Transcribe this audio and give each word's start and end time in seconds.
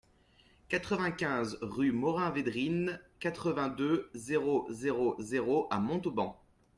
quatre-vingt-quinze 0.67 1.59
rue 1.61 1.91
Morin-Védrines, 1.91 2.99
quatre-vingt-deux, 3.19 4.09
zéro 4.15 4.65
zéro 4.71 5.15
zéro 5.19 5.67
à 5.69 5.77
Montauban 5.79 6.41